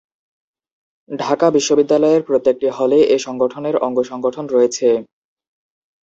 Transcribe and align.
ঢাকা 1.09 1.47
বিশ্ববিদ্যালয়ের 1.49 2.21
প্রত্যেকটি 2.23 2.67
হলে 2.69 2.97
এ 3.05 3.17
সংগঠনের 3.19 3.75
অঙ্গ 3.77 3.97
সংগঠন 4.03 4.45
রয়েছে। 4.47 4.87